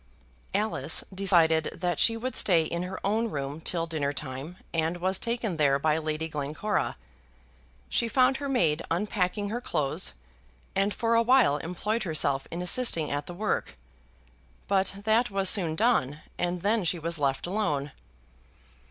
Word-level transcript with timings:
Alice 0.55 1.03
decided 1.13 1.69
that 1.75 1.99
she 1.99 2.17
would 2.17 2.35
stay 2.35 2.63
in 2.63 2.81
her 2.81 2.99
own 3.05 3.29
room 3.29 3.61
till 3.61 3.85
dinner 3.85 4.11
time, 4.11 4.57
and 4.73 4.97
was 4.97 5.19
taken 5.19 5.57
there 5.57 5.77
by 5.77 5.99
Lady 5.99 6.27
Glencora. 6.27 6.97
She 7.87 8.07
found 8.07 8.37
her 8.37 8.49
maid 8.49 8.81
unpacking 8.89 9.49
her 9.49 9.61
clothes, 9.61 10.13
and 10.75 10.91
for 10.91 11.13
a 11.13 11.21
while 11.21 11.57
employed 11.57 12.01
herself 12.01 12.47
in 12.49 12.63
assisting 12.63 13.11
at 13.11 13.27
the 13.27 13.35
work; 13.35 13.77
but 14.67 14.95
that 15.03 15.29
was 15.29 15.51
soon 15.51 15.75
done, 15.75 16.21
and 16.35 16.63
then 16.63 16.83
she 16.83 16.97
was 16.97 17.19
left 17.19 17.45
alone. 17.45 17.91